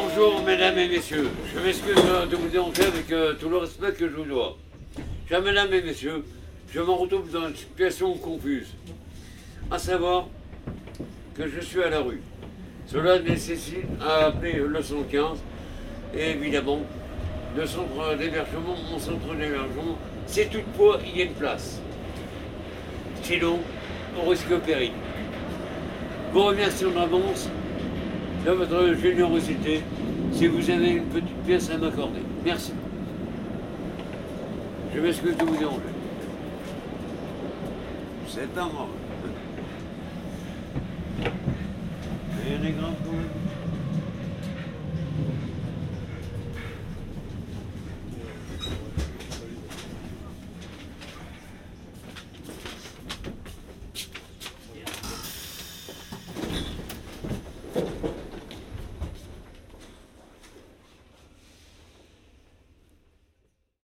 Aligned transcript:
Bonjour 0.00 0.44
mesdames 0.44 0.78
et 0.78 0.88
messieurs, 0.88 1.28
je 1.52 1.58
m'excuse 1.58 1.96
de 2.30 2.36
vous 2.36 2.48
déranger 2.48 2.84
avec 2.84 3.10
euh, 3.10 3.34
tout 3.34 3.48
le 3.48 3.56
respect 3.56 3.90
que 3.94 4.08
je 4.08 4.14
vous 4.14 4.26
dois. 4.26 4.56
Chers 5.28 5.42
mesdames 5.42 5.74
et 5.74 5.82
messieurs, 5.82 6.24
je 6.72 6.80
m'en 6.80 6.94
retrouve 6.94 7.28
dans 7.32 7.48
une 7.48 7.56
situation 7.56 8.14
confuse. 8.14 8.68
À 9.72 9.76
savoir 9.76 10.28
que 11.34 11.48
je 11.48 11.58
suis 11.60 11.82
à 11.82 11.90
la 11.90 11.98
rue. 11.98 12.22
Cela 12.86 13.18
nécessite 13.18 13.86
à 14.00 14.26
appeler 14.26 14.62
le 14.64 14.80
115 14.80 15.38
et 16.14 16.30
évidemment 16.30 16.82
le 17.56 17.66
centre 17.66 18.16
d'hébergement, 18.16 18.76
mon 18.92 19.00
centre 19.00 19.34
d'hébergement, 19.34 19.98
si 20.28 20.46
toutefois 20.46 21.00
il 21.04 21.18
y 21.18 21.22
a 21.22 21.24
une 21.24 21.34
place. 21.34 21.80
Sinon, 23.24 23.58
on 24.16 24.28
risque 24.28 24.56
péril. 24.64 24.92
Vous 26.32 26.44
remercie 26.44 26.86
en 26.86 26.96
avance 26.96 27.48
de 28.44 28.50
votre 28.50 28.94
générosité 29.00 29.82
si 30.32 30.46
vous 30.46 30.70
avez 30.70 30.90
une 30.90 31.04
petite 31.04 31.42
pièce 31.46 31.70
à 31.70 31.78
m'accorder. 31.78 32.20
Merci. 32.44 32.72
Je 34.94 35.00
m'excuse 35.00 35.36
de 35.36 35.44
vous 35.44 35.56
déranger. 35.56 35.80
C'est 38.28 38.52
pas 38.52 38.68
y 42.48 42.54
a 42.54 42.58
des 42.58 42.70
grands. 42.70 42.94